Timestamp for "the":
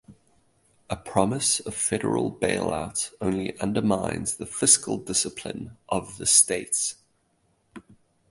4.37-4.47, 6.17-6.25